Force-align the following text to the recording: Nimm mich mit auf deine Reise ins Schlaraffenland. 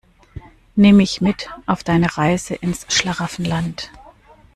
Nimm 0.75 0.97
mich 0.97 1.21
mit 1.21 1.47
auf 1.67 1.83
deine 1.83 2.17
Reise 2.17 2.55
ins 2.55 2.87
Schlaraffenland. 2.91 3.91